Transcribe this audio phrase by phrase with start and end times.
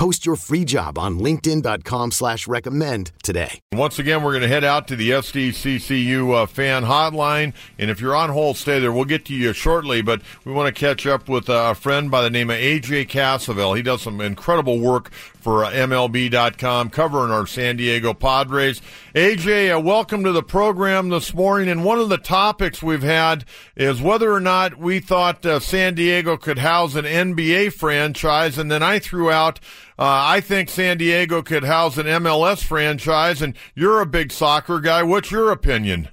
[0.00, 3.60] Post your free job on linkedin.com slash recommend today.
[3.74, 7.52] Once again, we're going to head out to the SDCCU uh, fan hotline.
[7.78, 8.94] And if you're on hold, stay there.
[8.94, 12.10] We'll get to you shortly, but we want to catch up with uh, a friend
[12.10, 13.76] by the name of AJ Cassavell.
[13.76, 18.80] He does some incredible work for uh, MLB.com covering our San Diego Padres.
[19.14, 21.68] AJ, uh, welcome to the program this morning.
[21.68, 23.44] And one of the topics we've had
[23.74, 28.58] is whether or not we thought uh, San Diego could house an NBA franchise.
[28.58, 29.58] And then I threw out,
[29.98, 33.42] uh, I think San Diego could house an MLS franchise.
[33.42, 35.02] And you're a big soccer guy.
[35.02, 36.08] What's your opinion?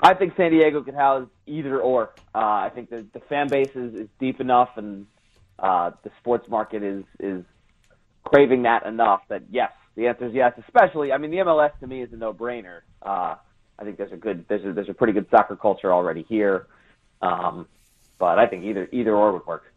[0.00, 2.10] I think San Diego could house either or.
[2.34, 5.06] I think the, the fan base is, is deep enough and
[5.62, 7.44] the sports market is is
[8.24, 10.52] craving that enough that yes, the answer is yes.
[10.66, 12.80] Especially, I mean, the MLS to me is a no-brainer.
[13.02, 13.36] Uh,
[13.78, 16.66] I think there's a good, there's a, there's a pretty good soccer culture already here,
[17.20, 17.66] um,
[18.18, 19.71] but I think either either or would work.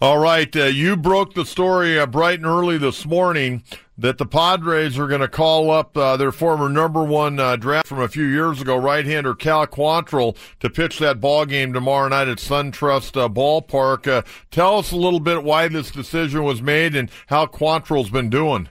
[0.00, 3.64] All right, uh, you broke the story uh, bright and early this morning
[3.96, 7.88] that the Padres are going to call up uh, their former number one uh, draft
[7.88, 12.28] from a few years ago, right-hander Cal Quantrill, to pitch that ball game tomorrow night
[12.28, 14.06] at SunTrust uh, Ballpark.
[14.06, 18.30] Uh, tell us a little bit why this decision was made and how Quantrill's been
[18.30, 18.68] doing.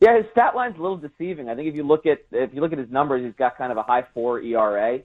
[0.00, 1.48] Yeah, his stat line's a little deceiving.
[1.48, 3.70] I think if you look at if you look at his numbers, he's got kind
[3.70, 4.98] of a high four ERA.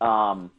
[0.00, 0.52] Um,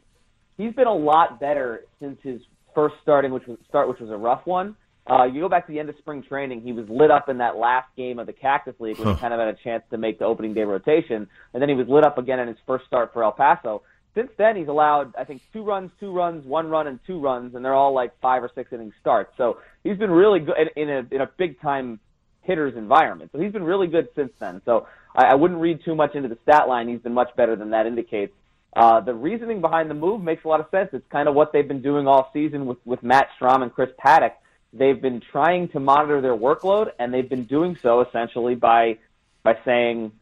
[0.58, 2.42] he's been a lot better since his
[2.76, 4.76] first starting, which was start, which was a rough one.
[5.08, 7.38] Uh, you go back to the end of spring training, he was lit up in
[7.38, 9.14] that last game of the Cactus League when huh.
[9.14, 11.74] he kind of had a chance to make the opening day rotation, and then he
[11.74, 13.82] was lit up again in his first start for El Paso.
[14.16, 17.54] Since then, he's allowed, I think, two runs, two runs, one run, and two runs,
[17.54, 19.32] and they're all like five or six inning starts.
[19.36, 22.00] So he's been really good in a in a big time
[22.42, 23.30] hitter's environment.
[23.32, 24.62] So he's been really good since then.
[24.64, 26.88] So I, I wouldn't read too much into the stat line.
[26.88, 28.32] He's been much better than that indicates.
[28.76, 30.90] Uh, the reasoning behind the move makes a lot of sense.
[30.92, 33.88] It's kind of what they've been doing all season with, with Matt Strahm and Chris
[33.98, 34.32] Paddack.
[34.74, 38.98] They've been trying to monitor their workload, and they've been doing so essentially by
[39.42, 40.12] by saying,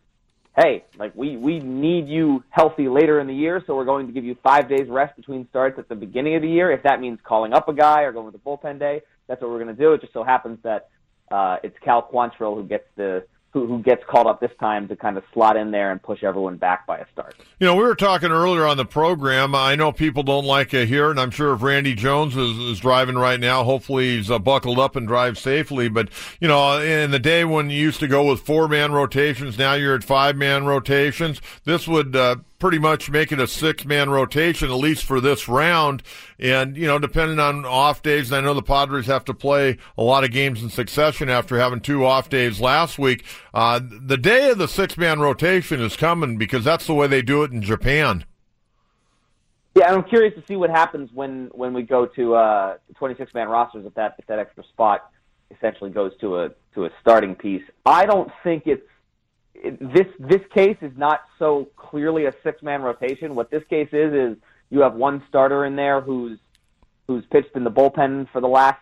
[0.57, 4.13] "Hey, like we we need you healthy later in the year, so we're going to
[4.13, 6.71] give you five days rest between starts at the beginning of the year.
[6.71, 9.51] If that means calling up a guy or going with a bullpen day, that's what
[9.51, 9.95] we're going to do.
[9.95, 10.91] It just so happens that
[11.29, 14.97] uh, it's Cal Quantrill who gets the who, who gets called up this time to
[14.97, 17.37] kind of slot in there and push everyone back by a start.
[17.61, 19.55] You know, we were talking earlier on the program.
[19.55, 22.81] I know people don't like it here, and I'm sure if Randy Jones is, is
[22.81, 25.89] driving right now, hopefully he's uh, buckled up and drives safely.
[25.89, 26.09] But,
[26.41, 29.75] you know, in the day when you used to go with four man rotations, now
[29.75, 31.41] you're at five man rotations.
[31.63, 36.03] This would, uh, pretty much making a six man rotation, at least for this round.
[36.39, 39.77] And, you know, depending on off days, and I know the Padres have to play
[39.99, 43.23] a lot of games in succession after having two off days last week.
[43.53, 47.21] Uh, the day of the six man rotation is coming because that's the way they
[47.21, 48.25] do it in Japan.
[49.75, 53.51] Yeah, I'm curious to see what happens when, when we go to uh, 26 man
[53.51, 55.11] rosters if that if that extra spot
[55.55, 57.65] essentially goes to a to a starting piece.
[57.85, 58.89] I don't think it's
[59.63, 63.35] this this case is not so clearly a six man rotation.
[63.35, 64.37] What this case is is
[64.71, 66.39] you have one starter in there who's
[67.07, 68.81] who's pitched in the bullpen for the last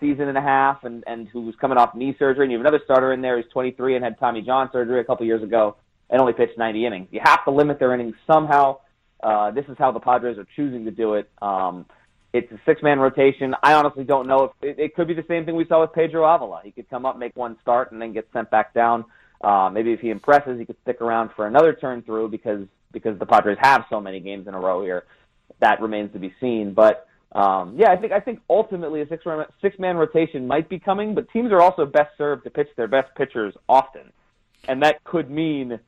[0.00, 2.82] season and a half and and who's coming off knee surgery, and you have another
[2.84, 5.76] starter in there who's 23 and had Tommy John surgery a couple years ago
[6.10, 7.08] and only pitched 90 innings.
[7.10, 8.78] You have to limit their innings somehow.
[9.22, 11.28] Uh, this is how the Padres are choosing to do it.
[11.42, 11.86] Um,
[12.32, 13.54] it's a six man rotation.
[13.62, 15.92] I honestly don't know if it, it could be the same thing we saw with
[15.92, 16.60] Pedro Avila.
[16.62, 19.04] He could come up, make one start, and then get sent back down.
[19.40, 23.18] Uh, maybe if he impresses, he could stick around for another turn through because because
[23.18, 25.04] the Padres have so many games in a row here.
[25.60, 26.72] That remains to be seen.
[26.74, 29.24] But um, yeah, I think I think ultimately a six
[29.60, 32.88] six man rotation might be coming, but teams are also best served to pitch their
[32.88, 34.12] best pitchers often,
[34.66, 35.78] and that could mean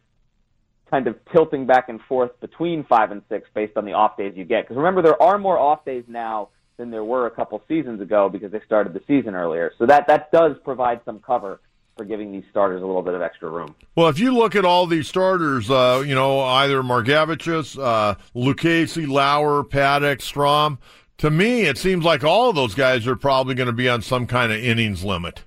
[0.90, 4.34] kind of tilting back and forth between five and six based on the off days
[4.36, 4.64] you get.
[4.64, 8.28] Because remember, there are more off days now than there were a couple seasons ago
[8.28, 9.72] because they started the season earlier.
[9.78, 11.60] So that that does provide some cover
[11.96, 13.74] for giving these starters a little bit of extra room.
[13.94, 19.06] Well, if you look at all these starters, uh, you know, either Margevicius, uh, Lucchesi,
[19.06, 20.78] Lauer, Paddack, Strahm,
[21.18, 24.00] to me, it seems like all of those guys are probably going to be on
[24.00, 25.44] some kind of innings limit.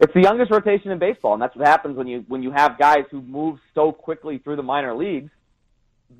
[0.00, 2.76] It's the youngest rotation in baseball, and that's what happens when you when you have
[2.78, 5.30] guys who move so quickly through the minor leagues.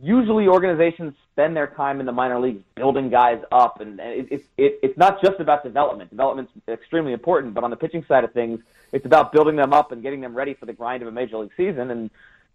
[0.00, 4.32] Usually organizations spend their time in the minor leagues building guys up, and, and it,
[4.32, 6.10] it, it, it's not just about development.
[6.10, 8.60] Development's extremely important, but on the pitching side of things,
[8.92, 11.38] it's about building them up and getting them ready for the grind of a major
[11.38, 11.90] league season.
[11.90, 12.10] And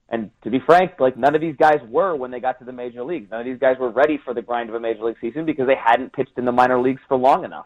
[0.10, 2.72] and to be frank, like none of these guys were when they got to the
[2.72, 3.30] major leagues.
[3.30, 5.68] None of these guys were ready for the grind of a major league season because
[5.68, 7.66] they hadn't pitched in the minor leagues for long enough.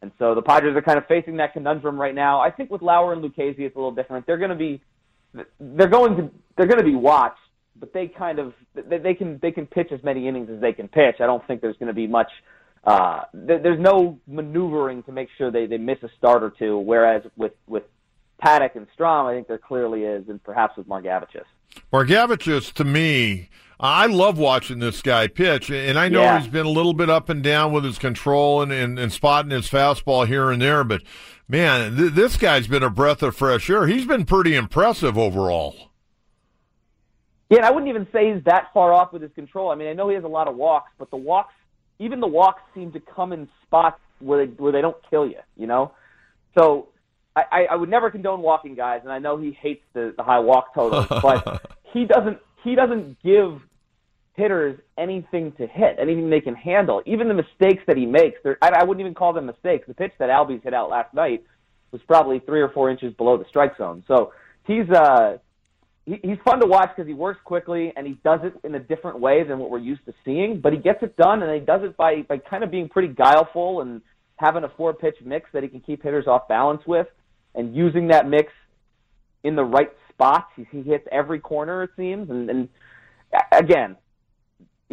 [0.00, 2.40] And so the Padres are kind of facing that conundrum right now.
[2.40, 4.26] I think with Lauer and Lucchesi, it's a little different.
[4.26, 4.80] They're going to be,
[5.60, 7.38] they're going to, they're going to be watched,
[7.78, 10.72] but they kind of, they, they can, they can pitch as many innings as they
[10.72, 11.16] can pitch.
[11.20, 12.30] I don't think there's going to be much.
[12.84, 16.76] Uh, there's no maneuvering to make sure they they miss a start or two.
[16.78, 17.84] Whereas with with
[18.42, 21.44] Paddack and Strahm, I think there clearly is, and perhaps with Margevicius.
[21.92, 23.48] Margevicius, to me,
[23.78, 26.40] I love watching this guy pitch, and I know Yeah.
[26.40, 29.52] he's been a little bit up and down with his control and, and, and spotting
[29.52, 31.02] his fastball here and there, but
[31.48, 33.86] man, th- this guy's been a breath of fresh air.
[33.86, 35.91] He's been pretty impressive overall.
[37.52, 39.70] Yeah, and I wouldn't even say he's that far off with his control.
[39.70, 41.52] I mean, I know he has a lot of walks, but the walks,
[41.98, 45.40] even the walks, seem to come in spots where they where they don't kill you.
[45.58, 45.92] You know,
[46.58, 46.88] so
[47.36, 50.38] I, I, would never condone walking guys, and I know he hates the, the high
[50.38, 53.60] walk totals, but he doesn't he doesn't give
[54.32, 57.02] hitters anything to hit, anything they can handle.
[57.04, 59.86] Even the mistakes that he makes, I, I wouldn't even call them mistakes.
[59.86, 61.44] The pitch that Albies hit out last night
[61.90, 64.04] was probably three or four inches below the strike zone.
[64.08, 64.32] So
[64.66, 65.36] he's uh
[66.06, 68.80] he, he's fun to watch because he works quickly and he does it in a
[68.80, 70.60] different way than what we're used to seeing.
[70.60, 73.08] But he gets it done, and he does it by by kind of being pretty
[73.08, 74.02] guileful and
[74.36, 77.06] having a four pitch mix that he can keep hitters off balance with,
[77.54, 78.52] and using that mix
[79.44, 80.50] in the right spots.
[80.56, 82.68] He, he hits every corner it seems, and, and
[83.52, 83.96] again,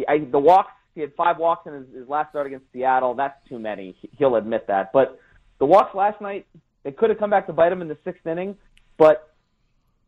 [0.08, 0.72] I, the walks.
[0.94, 3.14] He had five walks in his, his last start against Seattle.
[3.14, 3.94] That's too many.
[4.18, 4.92] He'll admit that.
[4.92, 5.20] But
[5.60, 6.46] the walks last night,
[6.82, 8.56] they could have come back to bite him in the sixth inning.
[8.98, 9.29] But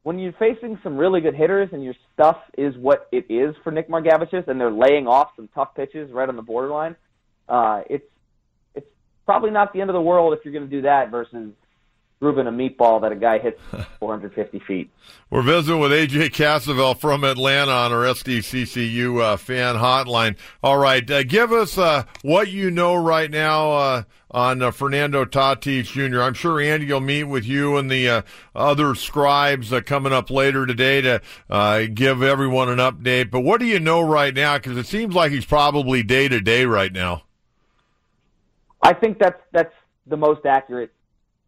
[0.02, 3.70] when you're facing some really good hitters and your stuff is what it is for
[3.70, 6.96] Nick Margevicius, and they're laying off some tough pitches right on the borderline,
[7.48, 8.04] uh, it's
[8.74, 8.86] it's
[9.24, 11.52] probably not the end of the world if you're going to do that versus
[12.22, 13.60] grooving a meatball that a guy hits
[13.98, 14.90] 450 feet.
[15.28, 20.36] We're visiting with AJ Cassavell from Atlanta on our SDCCU uh, fan hotline.
[20.62, 24.02] All right, uh, give us uh, what you know right now uh,
[24.32, 26.22] on uh, Fernando Tatis Jr.
[26.22, 28.22] I'm sure Andy will meet with you and the uh,
[28.54, 31.20] other scribes uh, coming up later today to
[31.50, 33.30] uh, give everyone an update.
[33.30, 34.56] But what do you know right now?
[34.56, 37.24] Because it seems like he's probably day to day right now.
[38.82, 39.74] I think that's that's
[40.06, 40.92] the most accurate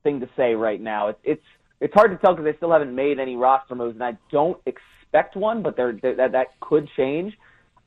[0.02, 1.08] thing to say right now.
[1.08, 1.44] It's it's
[1.80, 4.60] it's hard to tell because they still haven't made any roster moves, and I don't
[4.66, 7.36] expect one, but they're, they're, that that could change.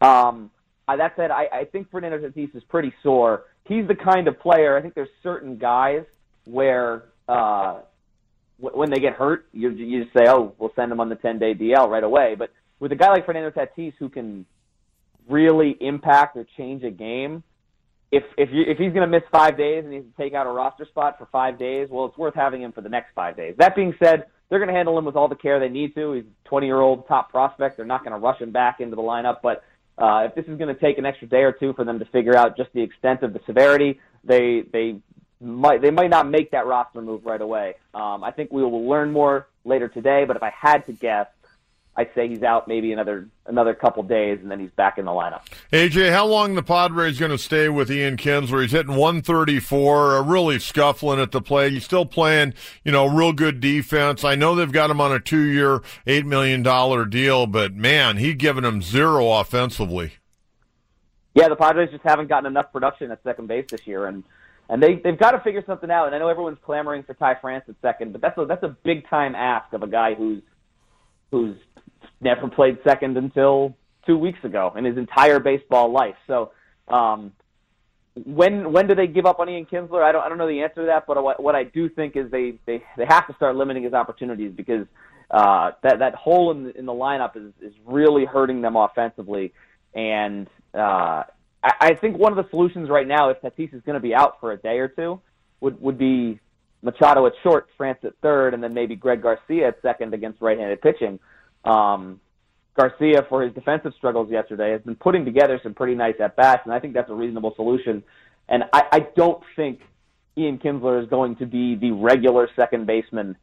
[0.02, 0.52] Um,
[0.88, 3.44] uh, that said, I, I think Fernando Tatis is pretty sore.
[3.68, 4.78] He's the kind of player.
[4.78, 6.04] I think there's certain guys
[6.46, 7.82] where uh,
[8.62, 11.16] w- when they get hurt, you you just say, "Oh, we'll send them on the
[11.16, 14.46] 10 day DL right away." But with a guy like Fernando Tatis who can
[15.30, 17.44] really impact or change a game,
[18.12, 20.34] if if you, if he's going to miss five days and he has to take
[20.34, 23.10] out a roster spot for five days, well, it's worth having him for the next
[23.14, 23.56] five days.
[23.58, 26.14] That being said, they're going to handle him with all the care they need to.
[26.14, 27.78] He's a 20 year old top prospect.
[27.78, 29.64] They're not going to rush him back into the lineup, but
[29.98, 32.06] uh, if this is going to take an extra day or two for them to
[32.06, 35.00] figure out just the extent of the severity, they they
[35.40, 37.76] might they might not make that roster move right away.
[37.94, 40.26] Um, I think we will learn more later today.
[40.26, 41.28] But if I had to guess,
[42.00, 45.12] I'd say he's out maybe another another couple days, and then he's back in the
[45.12, 45.42] lineup.
[45.74, 48.62] AJ, how long the Padres going to stay with Ian Kinsler?
[48.62, 51.74] He's hitting 134, uh, really scuffling at the plate.
[51.74, 52.54] He's still playing,
[52.84, 54.24] you know, real good defense.
[54.24, 58.36] I know they've got him on a two-year, eight million dollar deal, but man, he's
[58.36, 60.14] given him zero offensively.
[61.34, 64.24] Yeah, the Padres just haven't gotten enough production at second base this year, and
[64.70, 66.06] and they they've got to figure something out.
[66.06, 68.76] And I know everyone's clamoring for Ty France at second, but that's a that's a
[68.84, 70.44] big time ask of a guy who's
[71.32, 71.56] who's
[72.22, 76.16] never played second until two weeks ago in his entire baseball life.
[76.28, 76.52] So.
[76.88, 77.32] um
[78.26, 80.02] when when do they give up on Ian Kinsler?
[80.02, 82.16] I don't I don't know the answer to that, but what, what I do think
[82.16, 84.88] is they, they they have to start limiting his opportunities because
[85.30, 89.54] uh, that that hole in the, in the lineup is is really hurting them offensively,
[89.94, 91.24] and uh,
[91.64, 94.16] I, I think one of the solutions right now, if Tatis is going to be
[94.16, 95.22] out for a day or two,
[95.60, 96.40] would would be
[96.82, 100.82] Machado at short, France at third, and then maybe Greg Garcia at second against right-handed
[100.82, 101.20] pitching.
[101.68, 102.22] Um,
[102.76, 106.62] Garcia, for his defensive struggles yesterday, has been putting together some pretty nice at bats,
[106.66, 108.04] and I think that's a reasonable solution.
[108.48, 109.82] And I, I don't think
[110.38, 113.36] Ian Kinsler is going to be the regular second baseman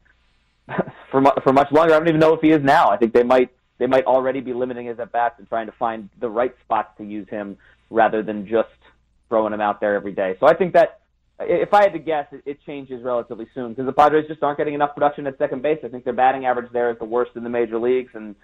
[1.11, 1.93] for mu- for much longer.
[1.93, 2.89] I don't even know if he is now.
[2.89, 5.73] I think they might they might already be limiting his at bats and trying to
[5.73, 7.57] find the right spots to use him
[7.89, 8.69] rather than just
[9.27, 10.37] throwing him out there every day.
[10.39, 11.01] So I think that
[11.39, 14.57] if I had to guess, it, it changes relatively soon because the Padres just aren't
[14.57, 15.79] getting enough production at second base.
[15.83, 18.35] I think their batting average there is the worst in the major leagues, and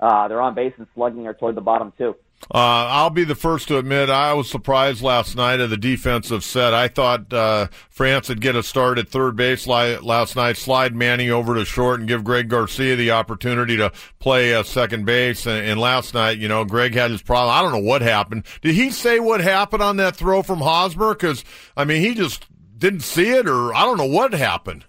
[0.00, 2.14] uh, their on base and slugging are toward the bottom too.
[2.54, 6.44] Uh, I'll be the first to admit I was surprised last night of the defensive
[6.44, 6.74] set.
[6.74, 10.94] I thought uh, France would get a start at third base li- last night, slide
[10.94, 15.46] Manny over to short, and give Greg Garcia the opportunity to play uh, second base.
[15.46, 17.56] And, and last night, you know, Greg had his problem.
[17.56, 18.44] I don't know what happened.
[18.60, 21.14] Did he say what happened on that throw from Hosmer?
[21.14, 21.42] Because
[21.76, 22.46] I mean, he just
[22.78, 24.84] didn't see it, or I don't know what happened.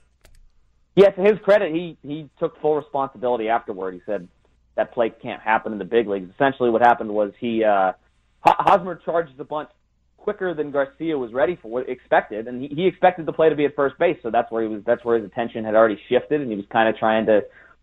[0.95, 3.93] Yeah, to his credit, he he took full responsibility afterward.
[3.93, 4.27] He said
[4.77, 6.31] that play can't happen in the big leagues.
[6.33, 7.91] Essentially, what happened was he uh,
[8.41, 9.69] Hosmer charged the bunt
[10.17, 13.65] quicker than Garcia was ready for expected, and he, he expected the play to be
[13.65, 14.17] at first base.
[14.23, 14.83] So that's where he was.
[14.85, 17.41] That's where his attention had already shifted, and he was kind of trying to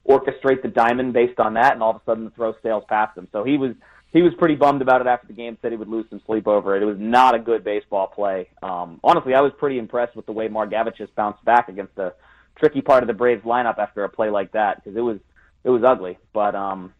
[0.08, 1.72] orchestrate the diamond based on that.
[1.72, 3.28] And all of a sudden, the throw sails past him.
[3.32, 3.72] So he was
[4.12, 5.58] he was pretty bummed about it after the game.
[5.60, 6.82] Said he would lose some sleep over it.
[6.82, 8.48] It was not a good baseball play.
[8.62, 12.14] Um, honestly, I was pretty impressed with the way Margevicius bounced back against the
[12.56, 15.18] tricky part of the Braves lineup after a play like that because it was
[15.64, 16.18] it was ugly.
[16.32, 16.92] But um,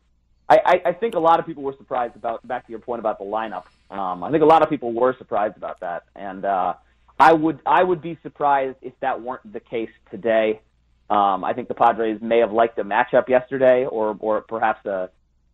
[0.48, 2.46] I, I think a lot of people were surprised about.
[2.46, 5.14] Back to your point about the lineup, um, I think a lot of people were
[5.16, 6.74] surprised about that, and uh,
[7.18, 10.60] I would I would be surprised if that weren't the case today.
[11.08, 15.10] Um, I think the Padres may have liked a matchup yesterday, or or perhaps the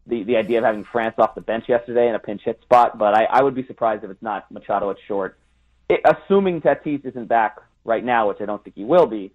[0.07, 2.99] the the idea of having France off the bench yesterday in a pinch hit spot.
[2.99, 5.39] But I, I would be surprised if it's not Machado at short,
[5.89, 9.33] it, assuming Tatis isn't back right now, which I don't think he will be.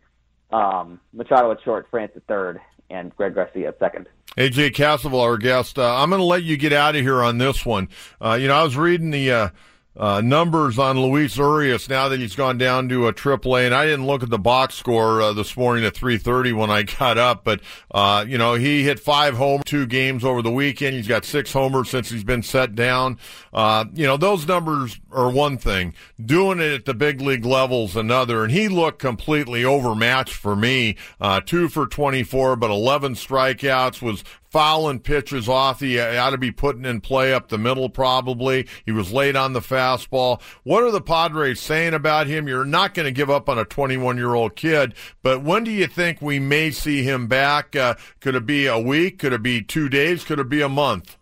[0.52, 4.08] Um, Machado at short, France at third, and Greg Garcia at second.
[4.38, 5.80] AJ Cassavell, our guest.
[5.80, 7.90] Uh, I'm going to let you get out of here on this one.
[8.22, 9.52] Uh, you know, I was reading the
[9.98, 13.74] uh, numbers on Luis Urias now that he's gone down to a triple A, and
[13.74, 17.18] I didn't look at the box score uh, this morning at 3:30 when I got
[17.18, 17.62] up, but
[17.92, 20.96] uh, you know he hit five home two games over the weekend.
[20.96, 23.18] He's got six homers since he's been set down.
[23.54, 27.96] Uh, you know those numbers are one thing, doing it at the big league levels
[27.96, 30.98] another, and he looked completely overmatched for me.
[31.22, 34.24] Uh, two for 24, but 11 strikeouts was
[34.56, 35.82] fouling pitches off.
[35.82, 38.66] He ought to be putting in play up the middle probably.
[38.86, 40.42] He was late on the fastball.
[40.64, 42.48] What are the Padres saying about him?
[42.48, 45.72] You're not going to give up on a 21 year old kid, but when do
[45.72, 47.76] you think we may see him back?
[47.76, 49.20] Uh, could it be a week?
[49.20, 50.24] Could it be two days?
[50.24, 51.18] Could it be a month?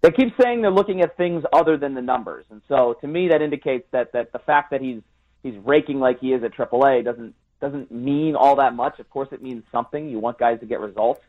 [0.00, 3.28] They keep saying they're looking at things other than the numbers, and so to me
[3.28, 5.02] that indicates that that the fact that he's
[5.44, 8.98] he's raking like he is at AAA doesn't doesn't mean all that much.
[8.98, 10.10] Of course, it means something.
[10.10, 11.20] You want guys to get results.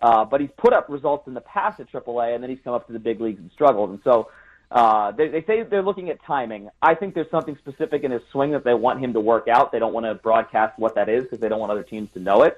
[0.00, 2.74] Uh, but he's put up results in the past at AAA, and then he's come
[2.74, 3.90] up to the big leagues and struggled.
[3.90, 4.30] And so
[4.70, 6.70] uh, they, they say they're looking at timing.
[6.80, 9.72] I think there's something specific in his swing that they want him to work out.
[9.72, 12.20] They don't want to broadcast what that is because they don't want other teams to
[12.20, 12.56] know it.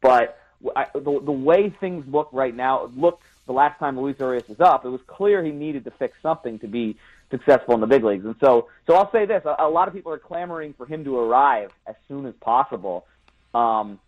[0.00, 0.38] But
[0.74, 4.60] I, the, the way things look right now, looked the last time Luis Urias was
[4.60, 6.96] up, it was clear he needed to fix something to be
[7.30, 8.24] successful in the big leagues.
[8.24, 11.04] And so, so I'll say this: a, a lot of people are clamoring for him
[11.04, 13.06] to arrive as soon as possible.
[13.54, 13.98] Um,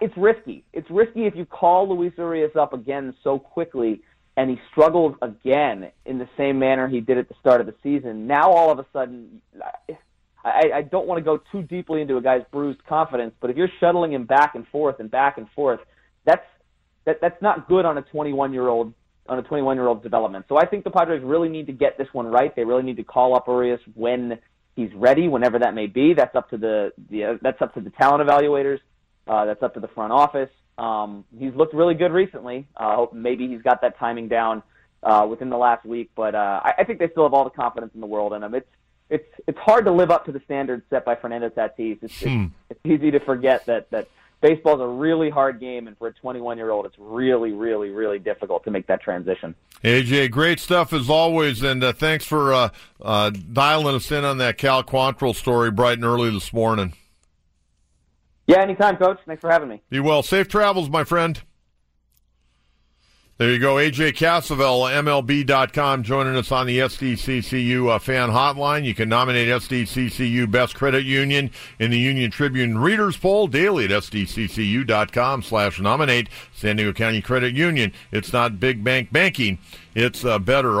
[0.00, 0.64] it's risky.
[0.72, 4.02] It's risky if you call Luis Urias up again so quickly
[4.36, 7.74] and he struggles again in the same manner he did at the start of the
[7.82, 8.26] season.
[8.26, 9.40] Now all of a sudden,
[10.44, 13.56] I, I don't want to go too deeply into a guy's bruised confidence, but if
[13.56, 15.80] you're shuttling him back and forth and back and forth,
[16.24, 16.44] that's
[17.06, 18.92] that that's not good on a 21 year old
[19.28, 20.44] on a 21 year old development.
[20.48, 22.54] So I think the Padres really need to get this one right.
[22.54, 24.38] They really need to call up Urias when
[24.74, 26.14] he's ready, whenever that may be.
[26.14, 28.80] That's up to the, the uh, that's up to the talent evaluators.
[29.26, 30.50] Uh, that's up to the front office.
[30.78, 32.66] Um, he's looked really good recently.
[32.76, 34.62] Uh, hope maybe he's got that timing down
[35.02, 37.50] uh, within the last week, but uh, I, I think they still have all the
[37.50, 38.54] confidence in the world in him.
[38.54, 38.68] It's
[39.08, 41.98] it's it's hard to live up to the standards set by Fernando Tatis.
[42.02, 42.46] It's, hmm.
[42.68, 44.08] it's, it's easy to forget that that
[44.40, 48.18] baseball's a really hard game, and for a 21 year old, it's really, really, really
[48.18, 49.54] difficult to make that transition.
[49.84, 52.68] AJ, great stuff as always, and uh, thanks for uh,
[53.00, 56.94] uh, dialing us in on that Cal Quantrill story bright and early this morning.
[58.46, 59.18] Yeah, anytime, Coach.
[59.26, 59.82] Thanks for having me.
[59.90, 60.22] Be well.
[60.22, 61.40] Safe travels, my friend.
[63.38, 63.74] There you go.
[63.74, 68.84] AJ Cassavell, MLB.com, joining us on the SDCCU uh, fan hotline.
[68.84, 73.90] You can nominate SDCCU Best Credit Union in the Union Tribune Readers Poll daily at
[73.90, 77.92] SDCCU.com slash nominate San Diego County Credit Union.
[78.10, 79.58] It's not big bank banking.
[79.94, 80.80] It's uh, better.